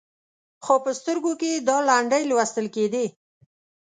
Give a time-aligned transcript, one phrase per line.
[0.65, 3.05] خو په سترګو کې یې دا لنډۍ لوستل کېدې.